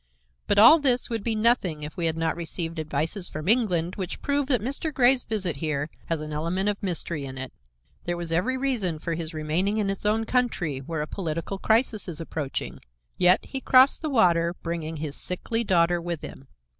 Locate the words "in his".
9.77-10.03